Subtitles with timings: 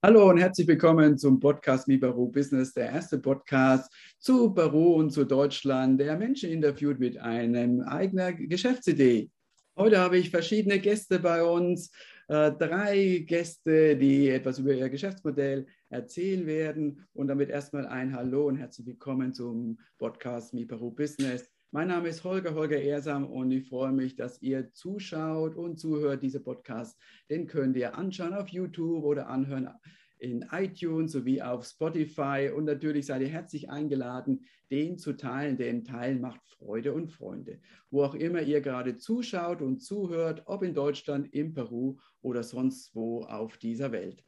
[0.00, 5.10] Hallo und herzlich willkommen zum Podcast Mi Baru Business, der erste Podcast zu Baru und
[5.10, 9.28] zu Deutschland, der Menschen interviewt mit einer eigenen Geschäftsidee.
[9.76, 11.90] Heute habe ich verschiedene Gäste bei uns,
[12.28, 17.04] äh, drei Gäste, die etwas über ihr Geschäftsmodell erzählen werden.
[17.12, 21.50] Und damit erstmal ein Hallo und herzlich willkommen zum Podcast Mi Baru Business.
[21.70, 26.22] Mein Name ist Holger, Holger Ehrsam und ich freue mich, dass ihr zuschaut und zuhört,
[26.22, 26.98] diese Podcast.
[27.28, 29.68] Den könnt ihr anschauen auf YouTube oder anhören
[30.18, 32.50] in iTunes sowie auf Spotify.
[32.56, 37.60] Und natürlich seid ihr herzlich eingeladen, den zu teilen, denn Teilen macht Freude und Freunde.
[37.90, 42.94] Wo auch immer ihr gerade zuschaut und zuhört, ob in Deutschland, in Peru oder sonst
[42.94, 44.24] wo auf dieser Welt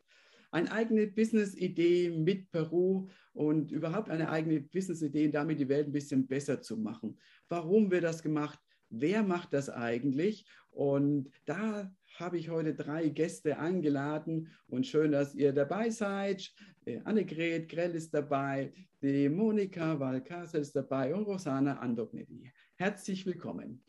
[0.51, 6.27] eine eigene Business-Idee mit Peru und überhaupt eine eigene Business-Idee, damit die Welt ein bisschen
[6.27, 7.19] besser zu machen.
[7.49, 8.59] Warum wird das gemacht?
[8.89, 10.47] Wer macht das eigentlich?
[10.71, 16.53] Und da habe ich heute drei Gäste eingeladen und schön, dass ihr dabei seid.
[16.85, 22.51] Äh, Annegret Grell ist dabei, die Monika Valcasa ist dabei und Rosana Andognedi.
[22.77, 23.83] Herzlich willkommen.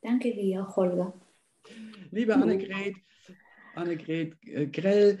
[0.00, 1.20] Danke dir, Holger.
[2.10, 2.96] Liebe Annegret,
[3.74, 5.18] Annegret äh, Grell,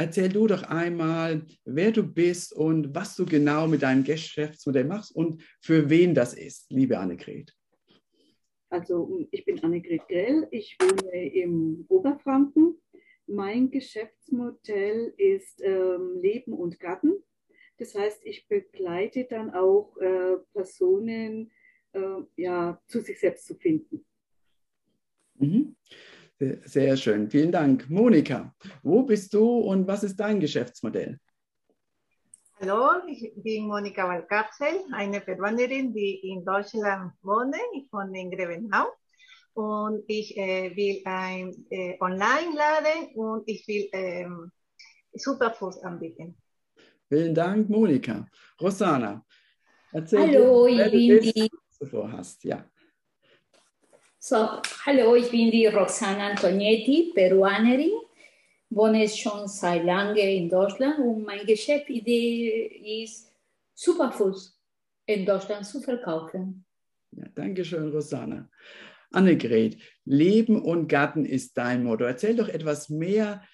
[0.00, 5.10] Erzähl du doch einmal, wer du bist und was du genau mit deinem Geschäftsmodell machst
[5.10, 7.52] und für wen das ist, liebe Annegret.
[8.70, 12.80] Also ich bin Annegret Grell, ich wohne im Oberfranken.
[13.26, 17.14] Mein Geschäftsmodell ist ähm, Leben und Garten.
[17.78, 21.50] Das heißt, ich begleite dann auch äh, Personen,
[21.90, 24.06] äh, ja, zu sich selbst zu finden.
[25.34, 25.74] Mhm.
[26.40, 27.90] Sehr schön, vielen Dank.
[27.90, 31.18] Monika, wo bist du und was ist dein Geschäftsmodell?
[32.60, 37.56] Hallo, ich bin Monika Valcárcel, eine Peruanerin, die in Deutschland wohnt.
[37.74, 38.86] Ich wohne in Grevenau
[39.54, 44.52] und ich äh, will ein äh, Online-Laden und ich will ähm,
[45.12, 46.36] Superfood anbieten.
[47.08, 48.28] Vielen Dank, Monika.
[48.60, 49.24] Rosana,
[49.92, 51.50] erzähl Hallo, dir, ich bin die.
[51.50, 52.44] Was du vorhast.
[52.44, 52.64] Ja.
[54.20, 54.36] So,
[54.84, 57.92] hallo, ich bin die Roxana Antonietti, Peruanerin,
[58.68, 63.32] wohne schon seit lange in Deutschland und meine Geschäftsidee ist,
[63.74, 64.60] Superfoods
[65.06, 66.64] in Deutschland zu verkaufen.
[67.12, 68.50] Ja, Dankeschön, Rosanna.
[69.12, 72.02] Annegret, Leben und Garten ist dein Motto.
[72.02, 73.44] Erzähl doch etwas mehr,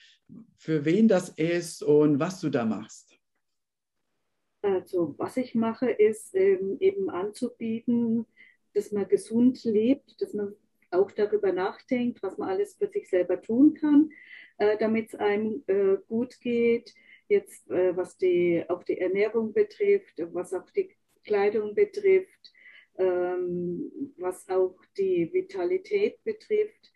[0.56, 3.14] für wen das ist und was du da machst.
[4.62, 8.24] Also, was ich mache, ist ähm, eben anzubieten,
[8.74, 10.54] dass man gesund lebt, dass man
[10.90, 14.10] auch darüber nachdenkt, was man alles für sich selber tun kann,
[14.58, 16.94] äh, damit es einem äh, gut geht.
[17.28, 22.52] Jetzt, äh, was die, auch die Ernährung betrifft, was auch die Kleidung betrifft,
[22.96, 26.92] ähm, was auch die Vitalität betrifft.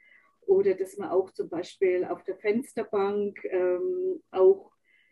[0.47, 4.71] Oder dass man auch zum Beispiel auf der Fensterbank ähm, auch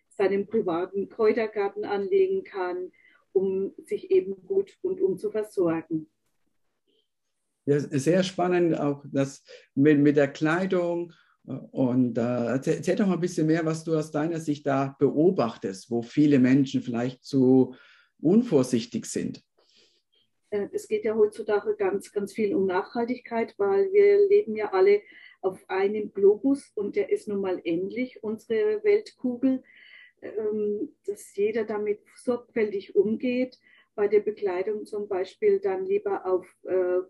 [0.09, 2.91] seinen privaten Kräutergarten anlegen kann,
[3.33, 6.09] um sich eben gut und um zu versorgen.
[7.67, 9.43] Ja, sehr spannend auch das
[9.75, 11.13] mit, mit der Kleidung.
[11.45, 15.91] Und äh, erzähl, doch mal ein bisschen mehr, was du aus deiner Sicht da beobachtest,
[15.91, 17.75] wo viele Menschen vielleicht zu
[18.21, 19.45] unvorsichtig sind.
[20.51, 25.03] Äh, es geht ja heutzutage ganz, ganz viel um Nachhaltigkeit, weil wir leben ja alle
[25.41, 29.63] auf einem Globus und der ist nun mal endlich, unsere Weltkugel,
[30.23, 33.59] ähm, dass jeder damit sorgfältig umgeht.
[33.95, 37.01] Bei der Bekleidung zum Beispiel dann lieber auf äh,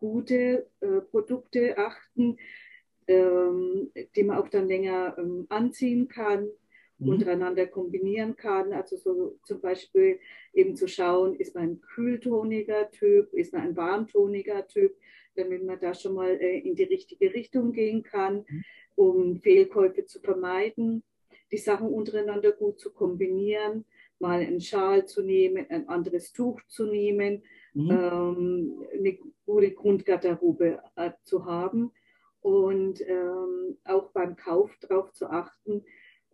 [0.00, 2.38] gute äh, Produkte achten,
[3.06, 6.48] ähm, die man auch dann länger ähm, anziehen kann,
[6.98, 7.08] mhm.
[7.08, 8.72] untereinander kombinieren kann.
[8.72, 10.18] Also so zum Beispiel
[10.52, 14.96] eben zu schauen, ist man ein kühltoniger Typ, ist man ein warmtoniger Typ,
[15.36, 18.64] damit man da schon mal äh, in die richtige Richtung gehen kann, mhm.
[18.96, 21.02] um Fehlkäufe zu vermeiden,
[21.52, 23.84] die Sachen untereinander gut zu kombinieren,
[24.20, 27.42] mal einen Schal zu nehmen, ein anderes Tuch zu nehmen
[27.74, 27.90] mhm.
[27.90, 31.92] ähm, eine gute Grundgarderobe äh, zu haben
[32.40, 35.84] und ähm, auch beim Kauf darauf zu achten,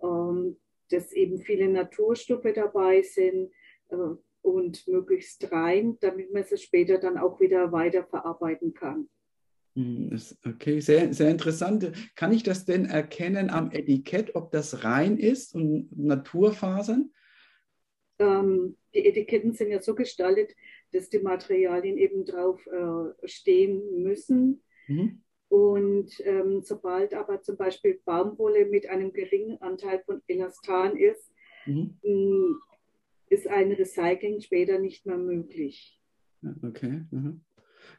[0.03, 0.57] ähm,
[0.91, 3.51] dass eben viele Naturstoffe dabei sind
[3.89, 3.97] äh,
[4.43, 9.09] und möglichst rein, damit man sie später dann auch wieder weiterverarbeiten kann.
[9.75, 11.93] Hm, okay, sehr, sehr interessant.
[12.15, 17.11] Kann ich das denn erkennen am Etikett, ob das rein ist und Naturfasern?
[18.19, 20.55] Ähm, die Etiketten sind ja so gestaltet,
[20.93, 24.63] dass die Materialien eben drauf äh, stehen müssen.
[24.87, 25.23] Mhm.
[25.49, 31.33] Und ähm, sobald aber zum Beispiel Baumwolle mit einem geringen Anteil von Elastan ist,
[31.67, 31.99] mhm.
[32.03, 32.59] mh,
[33.29, 36.01] ist ein Recycling später nicht mehr möglich.
[36.63, 37.03] Okay.
[37.11, 37.43] Mhm.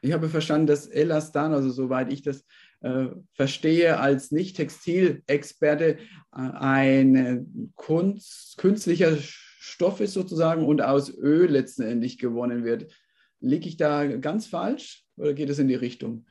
[0.02, 2.44] Ich habe verstanden, dass Elastan, also soweit ich das
[2.80, 5.96] äh, verstehe als Nicht-Textilexperte, äh,
[6.32, 9.16] ein Kunst, künstlicher
[9.60, 12.92] Stoff ist sozusagen und aus Öl letztendlich gewonnen wird.
[13.40, 16.26] Liege ich da ganz falsch oder geht es in die Richtung?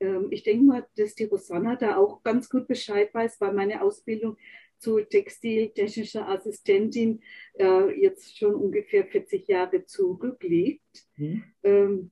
[0.00, 3.82] Ähm, ich denke mal, dass die Rosanna da auch ganz gut Bescheid weiß, weil meine
[3.82, 4.36] Ausbildung
[4.76, 7.22] zur textiltechnischer Assistentin
[7.58, 11.06] äh, jetzt schon ungefähr 40 Jahre zurückliegt.
[11.16, 11.44] Mhm.
[11.62, 12.10] Ähm,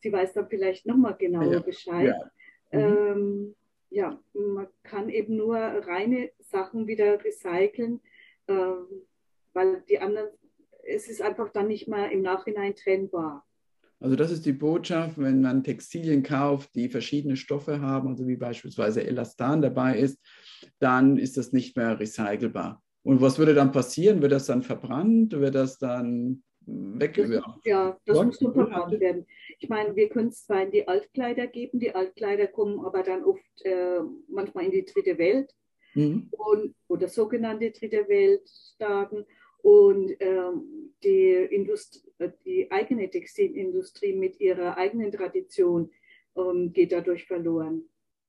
[0.00, 1.60] sie weiß dann vielleicht nochmal genauer ja.
[1.60, 2.14] Bescheid.
[2.70, 2.78] Ja.
[2.78, 2.96] Mhm.
[2.96, 3.54] Ähm,
[3.90, 8.00] ja, man kann eben nur reine Sachen wieder recyceln,
[8.48, 8.86] ähm,
[9.52, 10.28] weil die anderen,
[10.84, 13.44] es ist einfach dann nicht mehr im Nachhinein trennbar.
[14.00, 18.36] Also das ist die Botschaft, wenn man Textilien kauft, die verschiedene Stoffe haben, also wie
[18.36, 20.20] beispielsweise Elastan dabei ist,
[20.78, 22.82] dann ist das nicht mehr recycelbar.
[23.02, 24.22] Und was würde dann passieren?
[24.22, 25.32] Wird das dann verbrannt?
[25.32, 27.60] Wird das dann weggeworfen?
[27.64, 29.26] Ja, das muss nur verbrannt werden.
[29.58, 33.24] Ich meine, wir können es zwar in die Altkleider geben, die Altkleider kommen aber dann
[33.24, 35.52] oft äh, manchmal in die dritte Welt
[35.94, 36.28] mhm.
[36.30, 39.24] und, oder sogenannte dritte Weltstaaten.
[39.60, 42.08] Und ähm, die, Indust
[42.44, 45.90] die eigene Textilindustrie mit ihrer eigenen Tradition
[46.36, 47.82] ähm, geht dadurch verloren.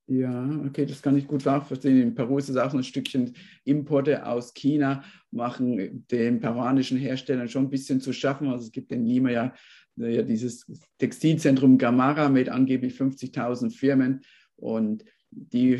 [0.07, 2.01] Ja, okay, das kann ich gut nachvollziehen.
[2.01, 7.65] In Peru ist es auch ein Stückchen Importe aus China, machen den peruanischen Herstellern schon
[7.65, 8.47] ein bisschen zu schaffen.
[8.47, 9.53] Also es gibt in Lima ja,
[9.97, 10.65] ja dieses
[10.97, 14.21] Textilzentrum Gamara mit angeblich 50.000 Firmen
[14.55, 15.77] und die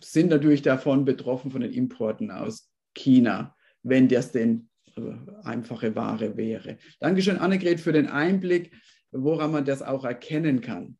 [0.00, 3.56] sind natürlich davon betroffen von den Importen aus China
[3.86, 5.00] wenn das denn äh,
[5.44, 6.78] einfache Ware wäre.
[6.98, 8.72] Dankeschön, Annegret, für den Einblick,
[9.12, 10.98] woran man das auch erkennen kann.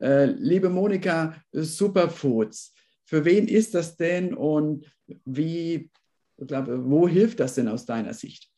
[0.00, 2.74] Äh, liebe Monika, Superfoods,
[3.04, 4.86] für wen ist das denn und
[5.24, 5.90] wie,
[6.38, 8.50] glaub, wo hilft das denn aus deiner Sicht?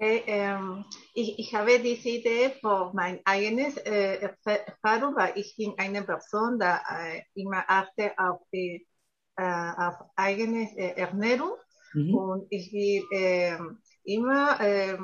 [0.00, 5.74] Okay, ähm, ich, ich, habe diese Idee für mein eigenes äh, Erfahrung, weil ich bin
[5.76, 8.86] eine Person, die äh, immer achte auf, die,
[9.36, 11.52] äh, auf eigene äh, Ernährung
[11.92, 12.14] Mhm.
[12.14, 13.58] Und ich will äh,
[14.04, 14.96] immer äh,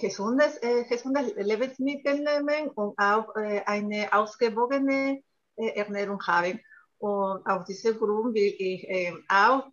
[0.00, 5.22] gesundes, äh, gesundes Lebensmittel nehmen und auch äh, eine ausgewogene
[5.56, 6.60] äh, Ernährung haben.
[6.98, 9.66] Und aus diesem Grund will ich äh, auch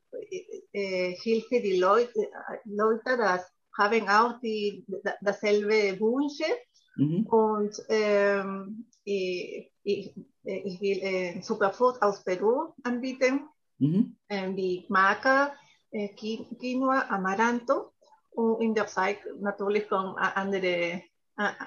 [0.74, 2.28] äh, Hilfe die Leute,
[2.66, 4.86] Leute, das haben auch die,
[5.22, 6.52] dasselbe Wünsche.
[6.96, 7.26] Mhm.
[7.28, 13.48] Und ähm, ich, ich, ich will äh, Superfood aus Peru anbieten,
[13.80, 14.16] mhm.
[14.28, 15.54] äh, wie Maca,
[15.92, 17.94] eh, Quinoa, Amaranto
[18.36, 21.04] und in der Zeit natürlich kommen andere,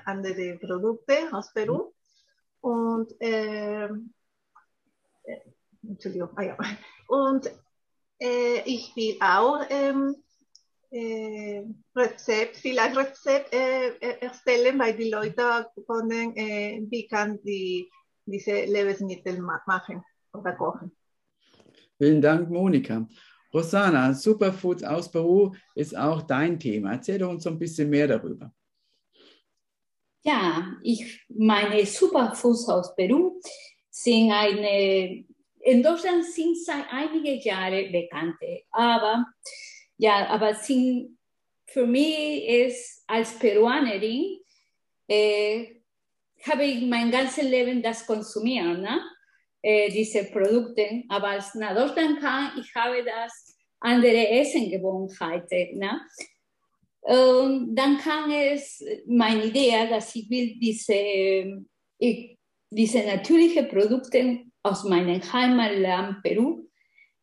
[0.04, 1.92] andere Produkte aus Peru.
[2.60, 3.88] Und, äh,
[5.82, 6.56] Entschuldigung, ah, ja.
[7.08, 7.46] und
[8.18, 10.25] äh, ich will auch ähm, äh,
[11.94, 17.88] Rezept, vielleicht Rezept äh, erstellen, weil die Leute können, äh, wie kann die
[18.26, 20.02] diese Lebensmittel machen
[20.32, 20.90] oder kochen.
[21.98, 23.06] Vielen Dank, Monika.
[23.54, 26.92] Rosana, Superfoods aus Peru ist auch dein Thema.
[26.92, 28.52] Erzähl doch uns ein bisschen mehr darüber.
[30.22, 33.40] Ja, ich meine Superfoods aus Peru
[33.88, 35.24] sind eine,
[35.60, 39.24] in Deutschland sind seit einigen Jahren bekannte, aber
[39.98, 41.18] ja, aber sind
[41.66, 44.38] für mich ist als Peruanerin
[45.08, 45.66] äh,
[46.48, 48.78] habe ich mein ganzes Leben das konsumiert.
[48.78, 49.00] Ne?
[49.66, 51.02] äh, diese Produkte.
[51.08, 55.78] Aber als nach Deutschland kam, ich habe das andere Essengewohnheiten.
[55.78, 56.00] Ne?
[57.00, 61.64] Und dann kam es meine Idee, dass ich will diese,
[61.98, 62.38] ich,
[62.70, 66.65] diese natürlichen Produkte aus meinem Heimatland Peru, äh,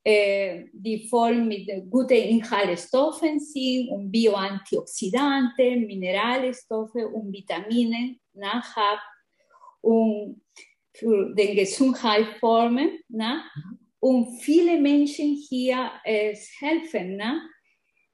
[0.05, 8.99] die voll mit guten Inhaltsstoffen sind und Bioantioxidanten, Mineralstoffe und Vitamine nachhaben
[9.81, 10.41] und
[10.93, 12.99] für den Gesundheitsformen.
[13.09, 13.43] Ne?
[13.99, 17.41] Und viele Menschen hier äh, helfen, ne?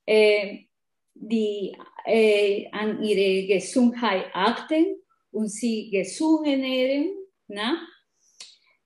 [0.05, 0.65] Äh,
[1.13, 4.85] die äh, an ihre Gesundheit achten
[5.31, 7.09] und sie gesund ernähren.
[7.47, 7.77] Ne?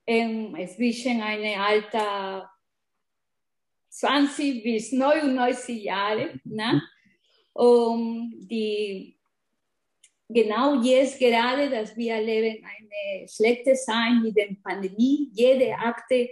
[0.07, 2.50] Ähm, zwischen einem Alter
[4.03, 6.39] 20 bis 99 Jahre.
[6.43, 6.81] Ne?
[7.53, 9.17] Um die
[10.27, 15.29] genau jetzt gerade, dass wir erleben eine schlechte Zeit mit der Pandemie.
[15.31, 16.29] Jede Akte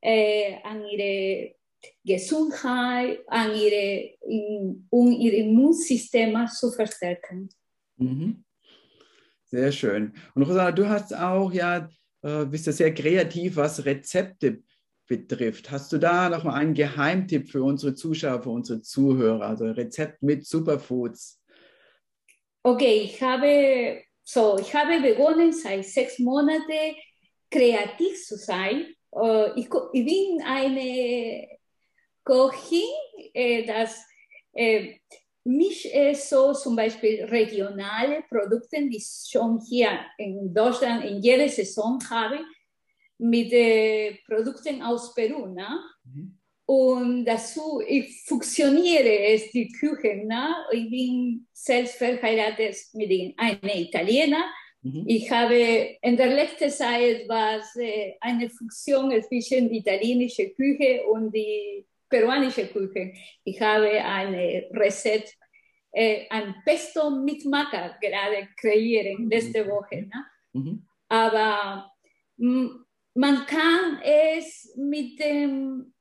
[0.00, 1.56] äh, an ihre
[2.04, 7.48] Gesundheit, an ihre, in, um ihr Immunsystem zu verstärken.
[7.96, 8.44] Mhm.
[9.44, 10.12] Sehr schön.
[10.34, 11.88] Und Rosa, du hast auch ja,
[12.22, 14.62] äh, bist ja sehr kreativ, was Rezepte
[15.08, 15.70] betrifft.
[15.70, 19.46] Hast du da noch mal einen Geheimtipp für unsere Zuschauer, für unsere Zuhörer?
[19.46, 21.42] Also Rezept mit Superfoods.
[22.62, 26.94] Okay, ich habe so, ich habe begonnen, seit sechs Monaten
[27.50, 28.86] kreativ zu sein.
[29.12, 31.48] Äh, ich, ich bin eine
[32.24, 32.82] Köchin,
[33.32, 34.04] äh, das
[34.52, 34.96] äh,
[35.44, 41.98] mich so zum Beispiel regionale Produkte, die ich schon hier in Deutschland in jeder Saison
[42.10, 42.40] habe,
[43.18, 43.52] mit
[44.26, 45.46] Produkten aus Peru.
[45.46, 45.68] Ne?
[46.04, 46.38] Mhm.
[46.66, 50.22] Und dazu, ich funktioniere es, die Küche.
[50.26, 50.54] Ne?
[50.72, 54.44] Ich bin selbst verheiratet mit einer Italiener.
[54.82, 55.04] Mhm.
[55.06, 61.32] Ich habe in der letzten Zeit was äh, eine Funktion zwischen die italienische Küche und
[61.32, 63.12] die peruanische Küche.
[63.44, 65.36] Ich habe eine Rezept,
[65.92, 69.68] äh, ein Pesto mit Maca gerade kreieren letzte mhm.
[69.70, 70.02] Woche.
[70.02, 70.26] Ne?
[70.52, 70.86] Mhm.
[71.08, 71.90] Aber
[73.18, 75.92] man kann es mit dem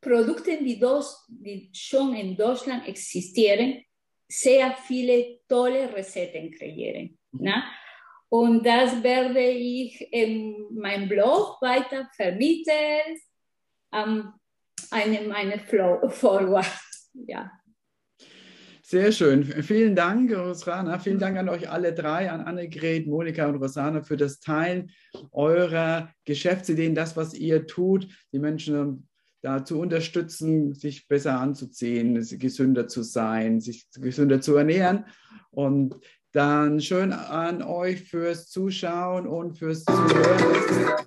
[0.00, 3.84] Produkten, die, dos, die schon in Deutschland existieren,
[4.28, 7.16] sehr viele tolle Rezepten kreieren.
[7.30, 7.62] Ne?
[8.28, 13.16] Und das werde ich in meinem Blog weiter vermitteln
[13.92, 14.34] an
[14.90, 15.60] einem meiner
[16.10, 16.66] Follower.
[17.14, 17.48] Ja.
[18.88, 19.42] Sehr schön.
[19.42, 21.00] Vielen Dank, Rosana.
[21.00, 24.92] Vielen Dank an euch alle drei, an Annegret, Monika und Rosana für das Teilen
[25.32, 29.08] eurer Geschäftsideen, das, was ihr tut, die Menschen
[29.42, 35.06] da zu unterstützen, sich besser anzuziehen, gesünder zu sein, sich gesünder zu ernähren.
[35.50, 35.96] Und
[36.30, 41.06] dann schön an euch fürs Zuschauen und fürs Zuhören.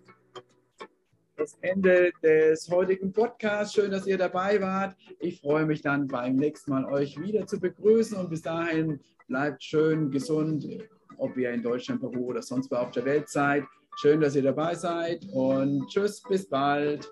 [1.39, 3.73] Das Ende des heutigen Podcasts.
[3.73, 4.97] Schön, dass ihr dabei wart.
[5.19, 8.17] Ich freue mich dann beim nächsten Mal, euch wieder zu begrüßen.
[8.17, 10.67] Und bis dahin bleibt schön gesund,
[11.17, 13.63] ob ihr in Deutschland, Peru oder sonst wo auf der Welt seid.
[14.01, 17.09] Schön, dass ihr dabei seid und tschüss, bis bald.